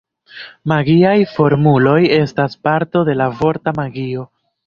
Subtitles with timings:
[0.71, 4.27] Magiaj formuloj estas parto de la vorta magio.